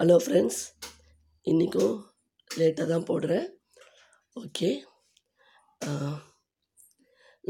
Hello 0.00 0.16
friends 0.22 0.58
இன்றைக்கும் 1.50 1.92
லேட்டாக 2.50 2.86
தான் 2.90 3.06
போடுறேன். 3.10 3.46
ஓகே 4.36 4.68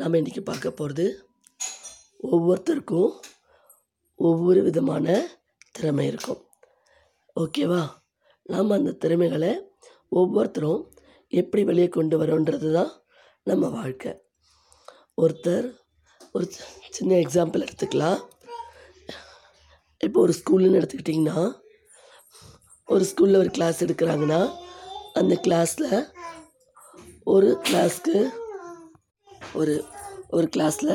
நாம் 0.00 0.18
இன்றைக்கி 0.18 0.42
பார்க்க 0.50 0.70
போகிறது 0.80 1.06
ஒவ்வொருத்தருக்கும் 2.30 3.10
ஒவ்வொரு 4.28 4.62
விதமான 4.68 5.16
திறமை 5.78 6.06
இருக்கும். 6.12 6.40
ஓகேவா 7.44 7.82
நாம் 8.54 8.76
அந்த 8.78 8.96
திறமைகளை 9.06 9.52
ஒவ்வொருத்தரும் 10.20 10.80
எப்படி 11.42 11.64
வெளியே 11.72 11.88
கொண்டு 11.98 12.22
வரோன்றது 12.24 12.72
தான் 12.78 12.94
நம்ம 13.50 13.74
வாழ்க்கை. 13.78 14.14
ஒருத்தர் 15.24 15.68
ஒரு 16.34 16.46
சின்ன 16.98 17.12
எக்ஸாம்பிள் 17.26 17.66
எடுத்துக்கலாம். 17.68 18.18
இப்போ 20.00 20.18
ஒரு 20.26 20.34
ஸ்கூல்னு 20.42 20.80
எடுத்துக்கிட்டிங்கன்னா 20.80 21.38
ஒரு 22.94 23.04
ஸ்கூலில் 23.10 23.38
ஒரு 23.42 23.50
கிளாஸ் 23.56 23.78
எடுக்கிறாங்கன்னா 23.84 24.40
அந்த 25.20 25.34
கிளாஸில் 25.46 25.94
ஒரு 27.34 27.48
கிளாஸ்க்கு 27.68 28.16
ஒரு 29.60 29.74
ஒரு 30.36 30.46
கிளாஸில் 30.56 30.94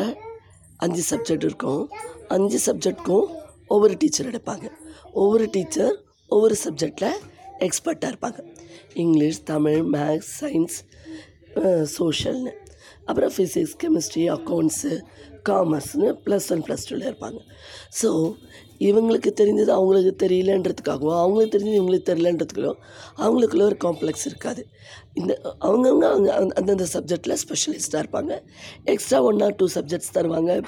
அஞ்சு 0.85 1.03
சப்ஜெக்ட் 1.09 1.45
இருக்கும். 1.47 1.83
அஞ்சு 2.35 2.59
சப்ஜெக்ட்க்கும் 2.67 3.27
ஒவ்வொரு 3.73 3.95
டீச்சர் 4.01 4.29
எடுப்பாங்க. 4.31 4.67
ஒவ்வொரு 5.21 5.45
டீச்சர் 5.55 5.93
ஒவ்வொரு 6.35 6.55
சப்ஜெக்டில் 6.63 7.17
எக்ஸ்பர்ட்டாக 7.67 8.11
இருப்பாங்க. 8.13 8.39
இங்கிலீஷ் 9.03 9.41
தமிழ் 9.51 9.81
மேக்ஸ் 9.95 10.31
சயின்ஸ் 10.41 10.77
சோஷியல்னு 11.97 12.53
அப்புறம் 13.09 13.33
ஃபிசிக்ஸ் 13.35 13.77
கெமிஸ்ட்ரி 13.83 14.25
அக்கௌண்ட்ஸு 14.37 14.93
காமர்ஸ்னு 15.49 16.09
ப்ளஸ் 16.25 16.49
ஒன் 16.55 16.63
ப்ளஸ் 16.67 16.87
டூவில் 16.89 17.09
இருப்பாங்க. 17.11 17.39
ஸோ 18.01 18.09
இவங்களுக்கு 18.81 19.31
தெரிஞ்சது 19.41 19.69
அவங்களுக்கு 19.69 20.27
தெரியலன்றதுக்காகவும் 20.27 21.17
அவங்களுக்கு 21.17 21.57
தெரிஞ்சது 21.57 21.61
இவங்களுக்கு 21.61 22.09
தெரியலன்றதுக்கோ 22.09 22.73
அவங்களுக்குள்ள 23.17 23.61
ஒரு 23.61 23.77
காம்ப்ளெக்ஸ் 23.83 24.25
இருக்காது. 24.25 24.67
இந்த 25.13 25.39
அவங்கவுங்க 25.43 26.03
அவங்க 26.03 26.09
அந்த- 26.09 26.47
அந்தந்த 26.55 26.85
சப்ஜெக்டில் 26.93 27.37
ஸ்பெஷலிஸ்ட்டாக 27.47 28.03
இருப்பாங்க. 28.05 28.41
Extra 28.83 29.23
one 29.23 29.39
or 29.39 29.55
two 29.55 29.67
subjects 29.75 30.13
தருவாங்க. 30.13 30.63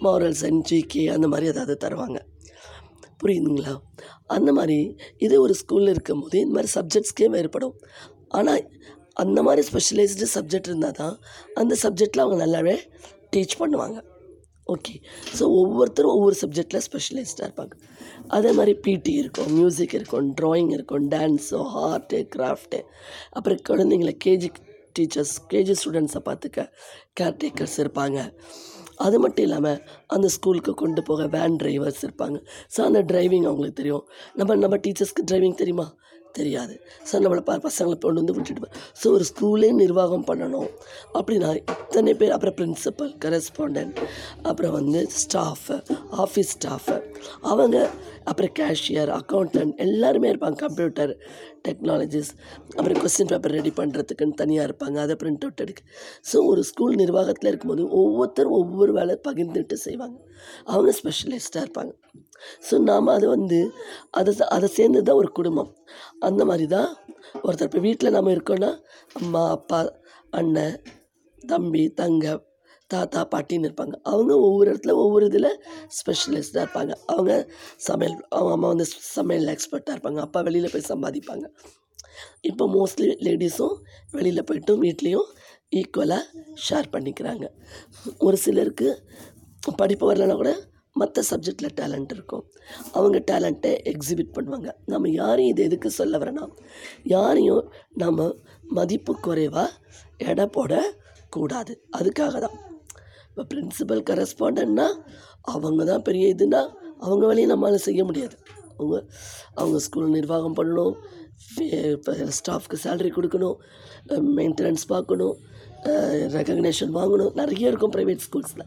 மாரல் 0.00 0.34
சயின்ஸ் 0.40 0.62
ஜிகே 0.70 1.12
அந்த 1.12 1.28
மாதிரி 1.28 1.48
ஏதாவது 1.48 1.88
தருவாங்க. 1.88 2.20
புரியுதுங்களா? 3.24 3.78
அந்த 4.26 4.52
மாதிரி 4.52 4.96
இது 5.16 5.40
ஒரு 5.40 5.54
ஸ்கூலில் 5.54 5.88
இருக்கும்போது 5.88 6.38
இந்த 6.38 6.62
மாதிரி 6.62 6.72
சப்ஜெக்ட்ஸ்க்கே 6.74 7.24
வேறுபடும். 7.24 7.74
ஆனால் 8.28 8.70
அந்த 9.12 9.42
மாதிரி 9.42 9.68
ஸ்பெஷலைஸ்டு 9.68 10.26
சப்ஜெக்ட் 10.34 10.66
இருந்தால் 10.66 10.90
தான் 10.90 11.18
அந்த 11.54 11.76
சப்ஜெக்டில் 11.82 12.20
அவங்க 12.20 12.46
நல்லாவே 12.46 12.78
டீச் 13.36 13.60
பண்ணுவாங்க. 13.60 14.10
ஓகே 14.72 14.94
ஸோ 15.38 15.44
ஒவ்வொருத்தரும் 15.60 16.14
ஒவ்வொரு 16.16 16.36
சப்ஜெக்டில் 16.42 16.84
ஸ்பெஷலிஸ்ட்டாக 16.88 17.46
இருப்பாங்க. 17.48 17.74
அதே 18.36 18.50
மாதிரி 18.58 18.74
பிடி 18.86 19.12
இருக்கும் 19.22 19.50
மியூசிக் 19.58 19.94
இருக்கும் 19.98 20.28
ட்ராயிங் 20.40 20.72
இருக்கும் 20.76 21.06
டான்ஸு 21.14 21.60
ஆர்ட்டு 21.86 22.20
கிராஃப்ட்டு 22.36 22.80
அப்புறம் 23.30 23.62
குழந்தைங்கள 23.70 24.12
கேஜி 24.26 24.50
டீச்சர்ஸ் 24.98 25.34
கேஜி 25.52 25.74
ஸ்டூடெண்ட்ஸை 25.80 26.20
பார்த்துக்க 26.28 26.68
கேர்டேக்கர்ஸ் 27.20 27.76
இருப்பாங்க. 27.82 28.18
அது 29.06 29.16
மட்டும் 29.24 29.44
இல்லாமல் 29.46 29.78
அந்த 30.14 30.26
ஸ்கூலுக்கு 30.34 30.72
கொண்டு 30.82 31.02
போக 31.08 31.26
வேன் 31.34 31.56
டிரைவர்ஸ் 31.62 32.02
இருப்பாங்க. 32.06 32.36
ஸோ 32.74 32.80
அந்த 32.88 33.00
டிரைவிங் 33.12 33.46
அவங்களுக்கு 33.48 33.78
தெரியும். 33.80 34.04
நம்ம 34.40 34.56
நம்ம 34.64 34.76
டீச்சர்ஸ்க்கு 34.84 35.28
டிரைவிங் 35.30 35.60
தெரியுமா? 35.62 35.86
தெரியாது. 36.38 36.74
ஸோ 37.08 37.14
நம்மளை 37.24 37.42
ப 37.48 37.56
பசங்களை 37.66 37.96
கொண்டு 38.04 38.20
வந்து 38.22 38.36
விட்டுட்டு 38.36 38.70
ஸோ 39.00 39.12
ஒரு 39.16 39.24
ஸ்கூலே 39.30 39.70
நிர்வாகம் 39.82 40.26
பண்ணணும் 40.30 40.70
அப்படின்னா 41.18 41.50
இத்தனை 41.74 42.14
பேர் 42.20 42.34
அப்புறம் 42.36 42.56
பிரின்சிபல் 42.60 43.12
கரஸ்பாண்டன்ட் 43.24 44.00
அப்புறம் 44.50 44.76
வந்து 44.78 45.02
ஸ்டாஃபு 45.22 45.76
ஆஃபீஸ் 46.24 46.52
ஸ்டாஃபு 46.56 46.96
அவங்க 47.52 47.76
அப்புறம் 48.30 48.52
கேஷியர் 48.58 49.10
அக்கௌண்டன்ட் 49.20 49.74
எல்லாருமே 49.84 50.28
இருப்பாங்க. 50.32 50.58
கம்ப்யூட்டர் 50.64 51.12
டெக்னாலஜிஸ் 51.66 52.30
அப்புறம் 52.76 52.98
கொஸ்டின் 53.02 53.30
பேப்பர் 53.32 53.54
ரெடி 53.56 53.72
பண்ணுறதுக்குன்னு 53.80 54.38
தனியாக 54.42 54.66
இருப்பாங்க. 54.68 54.96
அதை 55.04 55.14
பிரிண்ட் 55.22 55.44
அவுட் 55.46 55.62
எடுக்க. 55.64 55.82
ஸோ 56.30 56.36
ஒரு 56.50 56.62
ஸ்கூல் 56.70 56.94
நிர்வாகத்தில் 57.02 57.50
இருக்கும்போது 57.50 57.84
ஒவ்வொருத்தரும் 58.00 58.56
ஒவ்வொரு 58.60 58.92
வேலை 58.98 59.16
பகிர்ந்துட்டு 59.28 59.78
செய்வாங்க. 59.86 60.16
அவங்க 60.72 60.92
ஸ்பெஷலிஸ்ட்டாக 61.00 61.64
இருப்பாங்க. 61.66 61.92
ஸோ 62.68 62.74
நாம் 62.88 63.14
அதை 63.16 63.26
வந்து 63.36 63.58
அதை 64.20 64.32
அதை 64.56 64.68
சேர்ந்து 64.78 65.00
தான் 65.08 65.20
ஒரு 65.22 65.30
குடும்பம். 65.38 65.70
அந்த 66.28 66.42
மாதிரி 66.50 66.66
தான். 66.76 66.90
ஒருத்தர் 67.46 67.68
இப்போ 67.70 67.80
வீட்டில் 67.88 68.14
நம்ம 68.16 68.32
இருக்கோன்னா 68.36 68.70
அம்மா 69.20 69.42
அப்பா 69.56 69.78
அண்ணன் 70.40 70.76
தம்பி 71.52 71.84
தங்க 72.00 72.24
தாத்தா 72.92 73.20
பாட்டின்னு 73.34 73.68
இருப்பாங்க. 73.68 73.94
அவங்க 74.10 74.32
ஒவ்வொரு 74.46 74.68
இடத்துல 74.72 74.94
ஒவ்வொரு 75.02 75.24
இதில் 75.30 75.50
ஸ்பெஷலிஸ்ட்டாக 75.98 76.64
இருப்பாங்க. 76.64 76.92
அவங்க 77.12 77.32
சமையல் 77.88 78.16
அவங்க 78.38 78.52
அம்மா 78.56 78.68
வந்து 78.72 78.86
சமையல் 79.16 79.52
எக்ஸ்பர்ட்டாக 79.54 79.96
இருப்பாங்க. 79.96 80.20
அப்பா 80.26 80.40
வெளியில் 80.48 80.72
போய் 80.74 80.90
சம்பாதிப்பாங்க. 80.92 81.46
இப்போ 82.50 82.64
மோஸ்ட்லி 82.76 83.08
லேடிஸும் 83.26 83.76
வெளியில் 84.16 84.48
போய்ட்டும் 84.50 84.82
வீட்லேயும் 84.86 85.30
ஈக்குவலாக 85.80 86.24
ஷேர் 86.66 86.88
பண்ணிக்கிறாங்க. 86.94 87.44
ஒரு 88.26 88.36
சிலருக்கு 88.36 88.88
படிப்பு 89.80 90.04
வரலனா 90.10 90.36
கூட 90.42 90.52
மற்ற 91.00 91.22
சப்ஜெக்டில் 91.30 91.74
டேலண்ட் 91.80 92.12
இருக்கும். 92.16 92.44
அவங்க 92.98 93.18
டேலண்ட்டை 93.30 93.72
எக்ஸிபிட் 93.92 94.34
பண்ணுவாங்க. 94.36 94.70
நம்ம 94.92 95.10
யாரையும் 95.20 95.52
இது 95.52 95.62
எதுக்கு 95.68 95.90
சொல்ல 96.00 96.18
வரேன்னா 96.22 96.44
யாரையும் 97.14 97.64
நம்ம 98.02 98.28
மதிப்பு 98.78 99.14
குறைவாக 99.26 99.70
எடை 100.30 100.46
போடக்கூடாது 100.56 101.74
அதுக்காக 101.98 102.34
தான். 102.44 102.56
இப்போ 103.28 103.44
பிரின்சிபல் 103.52 104.02
கரஸ்பாண்டன்னா 104.10 104.88
அவங்க 105.54 105.84
தான் 105.90 106.06
பெரிய 106.08 106.34
இதுன்னா 106.34 106.62
அவங்க 107.04 107.24
வேலையை 107.30 107.48
நம்மளால் 107.52 107.86
செய்ய 107.88 108.02
முடியாது. 108.10 108.36
அவங்க 108.76 108.96
அவங்க 109.60 109.78
ஸ்கூல் 109.86 110.14
நிர்வாகம் 110.18 110.58
பண்ணணும் 110.58 110.94
ஸ்டாஃப்க்கு 112.38 112.76
சேலரி 112.82 113.10
கொடுக்கணும் 113.16 113.56
மெயின்டெனன்ஸ் 114.38 114.84
பார்க்கணும் 114.92 115.36
ரெக்கக்னேஷன் 116.34 116.92
வாங்கணும். 116.98 117.32
நிறைய 117.40 117.70
இருக்கும் 117.70 117.94
ப்ரைவேட் 117.94 118.24
ஸ்கூல்ஸில் 118.26 118.66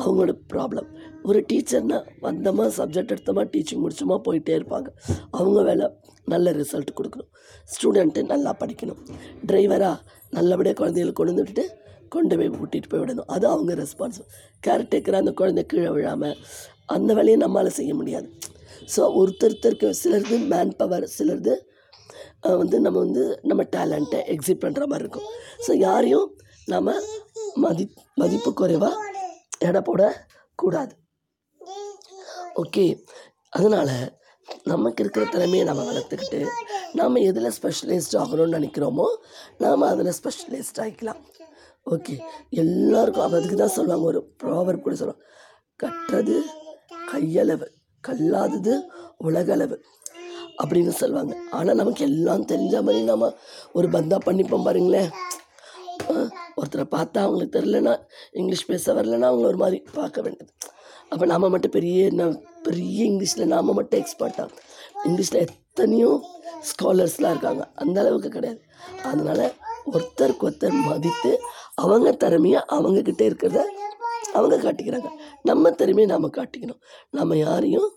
அவங்களோட 0.00 0.32
ப்ராப்ளம் 0.52 0.88
ஒரு 1.28 1.40
டீச்சர்னால் 1.48 2.06
வந்தோமா 2.26 2.64
சப்ஜெக்ட் 2.78 3.12
எடுத்தோமா 3.14 3.42
டீச்சிங் 3.54 3.82
முடிச்சோமா 3.84 4.16
போயிட்டே 4.26 4.54
இருப்பாங்க. 4.58 4.88
அவங்க 5.38 5.58
வேலை 5.68 5.86
நல்ல 6.32 6.52
ரிசல்ட் 6.60 6.96
கொடுக்கணும். 6.98 7.30
ஸ்டூடெண்ட்டு 7.72 8.22
நல்லா 8.32 8.50
படிக்கணும். 8.62 9.00
டிரைவராக 9.50 9.96
நல்லபடியாக 10.36 10.78
குழந்தைகளை 10.80 11.12
கொண்டு 11.12 11.32
வந்து 11.32 11.44
விட்டுட்டு 11.46 11.64
கொண்டு 12.14 12.36
போய் 12.40 12.50
கூட்டிகிட்டு 12.58 12.90
போய் 12.92 13.02
விடணும். 13.02 13.28
அது 13.34 13.44
அவங்க 13.52 13.72
ரெஸ்பான்சிபிள் 13.80 14.28
கேர்டேக்கராக 14.66 15.22
அந்த 15.24 15.32
குழந்தை 15.40 15.62
கீழே 15.72 15.90
விழாமல் 15.96 16.36
அந்த 16.96 17.10
வேலையை 17.18 17.38
நம்மளால் 17.44 17.76
செய்ய 17.78 17.94
முடியாது. 18.00 18.28
ஸோ 18.94 19.00
ஒருத்தருத்தருக்கு 19.20 19.88
சிலருது 20.02 20.38
மேன் 20.52 20.76
பவர் 20.80 21.06
சிலருது 21.16 21.54
வந்து 22.60 22.76
நம்ம 22.84 22.98
வந்து 23.04 23.24
நம்ம 23.50 23.62
டேலண்ட்டை 23.74 24.20
எக்ஸிட் 24.34 24.62
பண்ணுற 24.64 24.84
மாதிரி 24.92 25.04
இருக்கும். 25.04 25.28
ஸோ 25.66 25.72
யாரையும் 25.86 26.28
நம்ம 26.72 26.94
மதி 27.64 27.84
மதிப்பு 28.22 28.50
குறைவாக 28.60 28.96
எடை 29.68 29.80
போடக்கூடாது. 29.88 30.92
ஓகே. 32.62 32.84
அதனால் 33.50 33.94
நமக்கு 34.64 35.02
இருக்கிற 35.02 35.24
திறமையை 35.24 35.64
நம்ம 35.66 35.82
வளர்த்துக்கிட்டு 35.90 36.40
நாம் 36.92 37.24
எதில் 37.28 37.54
ஸ்பெஷலைஸ்ட் 37.56 38.16
ஆகணும்னு 38.22 38.56
நினைக்கிறோமோ 38.58 39.06
நாம் 39.58 39.90
அதில் 39.92 40.12
ஸ்பெஷலைஸ்ட் 40.18 40.80
ஆகிக்கலாம் 40.84 41.20
ஓகே. 41.86 42.14
எல்லாருக்கும் 42.62 43.26
அதுக்கு 43.26 43.56
தான் 43.56 43.76
சொல்லுவாங்க. 43.76 44.06
ஒரு 44.06 44.20
ப்ராவர் 44.42 44.84
கூட 44.84 44.94
சொல்லுவாங்க. 44.94 45.24
கற்றது 45.76 46.36
கையளவு 47.12 47.66
கல்லாதது 48.04 48.74
உலகளவு 49.18 49.76
அப்படின்னு 50.62 50.92
சொல்லுவாங்க. 51.02 51.34
ஆனால் 51.50 51.78
நமக்கு 51.80 52.02
எல்லாம் 52.04 52.44
தெரிஞ்ச 52.44 52.74
மாதிரி 52.82 53.04
நம்ம 53.04 53.30
ஒரு 53.72 53.88
பந்தா 53.88 54.18
பண்ணிப்போம் 54.26 54.66
பாருங்களேன். 54.68 55.10
ஒருத்தரை 56.58 56.84
பார்த்தா 56.96 57.18
அவங்களுக்கு 57.24 57.56
தெரிலனா 57.58 57.94
இங்கிலீஷ் 58.32 58.66
பேச 58.66 58.94
வரலன்னா 58.94 59.28
அவங்கள 59.30 59.50
ஒரு 59.52 59.56
மாதிரி 59.56 59.78
பார்க்க 59.92 60.22
வேண்டியது. 60.22 60.52
அப்போ 61.08 61.26
நாம் 61.26 61.50
மட்டும் 61.50 61.70
பெரிய 61.70 62.08
ந- 62.08 62.40
பெரிய 62.62 63.04
இங்கிலீஷில் 63.04 63.44
நாம் 63.44 63.72
மட்டும் 63.72 64.04
எக்ஸ்பர்ட்டாக 64.04 64.48
இங்கிலீஷில் 65.04 65.46
எத்தனையோ 65.46 66.26
ஸ்காலர்ஸ்லாம் 66.60 67.30
இருக்காங்க. 67.30 67.70
அந்த 67.74 68.00
அளவுக்கு 68.00 68.28
கிடையாது. 68.28 68.62
அதனால் 69.04 69.52
ஒருத்தருக்கு 69.92 70.40
ஒருத்தர் 70.40 70.72
மதித்து 70.72 71.40
அவங்க 71.74 72.12
திறமையை 72.12 72.60
அவங்கக்கிட்ட 72.68 73.22
இருக்கிறத 73.22 73.62
அவங்க 74.32 74.56
காட்டிக்கிறாங்க. 74.56 75.06
நம்ம 75.42 75.70
திறமையை 75.70 76.06
நாம் 76.06 76.32
காட்டிக்கணும். 76.32 76.80
நம்ம 77.10 77.36
யாரையும் 77.36 77.92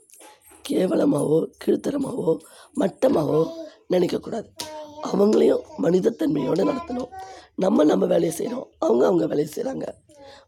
கேவலமாகவோ 0.70 1.46
கீழ்த்தரமாகவோ 1.66 2.38
மட்டமாகவோ 2.76 3.48
நினைக்கக்கூடாது. 3.90 4.46
அவங்களையும் 5.04 5.62
மனிதத்தன்மையோடு 5.78 6.72
நடத்தணும். 6.72 7.08
நம்ம 7.56 7.84
நம்ம 7.84 8.06
வேலையை 8.06 8.32
செய்கிறோம் 8.32 8.68
அவங்க 8.80 9.06
அவங்க 9.06 9.28
வேலையை 9.28 9.54
செய்கிறாங்க 9.56 9.88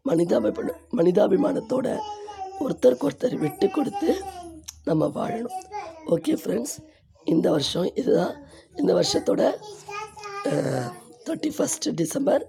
மனிதாபிமான 0.02 0.74
மனிதாபிமானத்தோட 0.96 2.00
ஒருத்தருக்கு 2.60 3.08
ஒருத்தர் 3.10 3.36
விட்டு 3.44 3.68
கொடுத்து 3.70 4.10
நம்ம 4.90 5.06
வாழணும். 5.18 5.58
ஓகே 6.14 6.34
ஃப்ரெண்ட்ஸ் 6.42 6.76
இந்த 7.34 7.48
வருஷம் 7.56 7.88
இதுதான். 8.02 8.36
இந்த 8.80 8.92
வருஷத்தோட 9.00 9.42
தேர்ட்டி 11.26 11.50
ஃபஸ்ட்டு 11.58 11.94
டிசம்பர் 12.02 12.44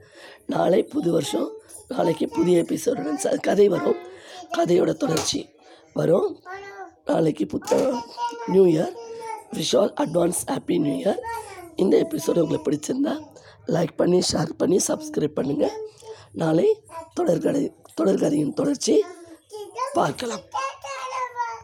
நாளை 0.54 0.80
புது 0.94 1.10
வருஷம். 1.12 1.48
நாளைக்கு 1.88 2.26
புதிய 2.28 2.62
எபிசோடுடன் 2.62 3.20
ச 3.24 3.40
கதை 3.48 3.66
வரும். 3.74 4.00
கதையோட 4.56 4.92
தொடர்ச்சி 5.02 5.40
வரும். 5.98 6.28
நாளைக்கு 7.10 7.46
புத்த 7.46 7.78
new 8.52 8.64
year 8.74 8.94
wish 9.56 9.74
all 9.80 9.92
advance 10.04 10.42
happy 10.52 10.76
new 10.86 10.94
year 11.02 11.20
இந்த 11.82 11.94
எபிசோடு 12.04 12.42
உங்களுக்கு 12.44 12.66
பிடிச்சிருந்தா 12.68 13.14
லைக் 13.74 13.94
பண்ணி 13.96 14.18
ஷேர் 14.30 14.52
பண்ணி 14.60 14.78
சப்ஸ்கிரைப் 14.88 15.36
பண்ணுங்கள் 15.38 15.76
நாளை 16.42 16.68
தொடர்கதை 17.18 17.62
தொடர்கதையின் 17.98 18.56
தொடர்ச்சி. 18.60 18.94
पार 19.96 20.12
कला 20.20 20.36